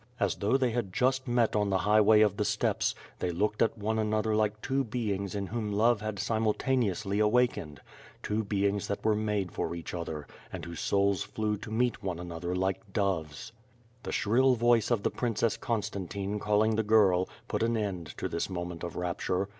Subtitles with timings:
[0.19, 3.77] As though they had just met on the highway of the steppes, they looked at
[3.77, 7.81] one another like two beings in whom love had simultaneously awakened;
[8.23, 12.17] two beings that were made for each other and whose souls flew to meet one
[12.17, 13.51] another like doves.
[14.01, 18.49] The shrill voice of the Princess Constantine calling the girl, put an end to this
[18.49, 19.49] moment of rapture.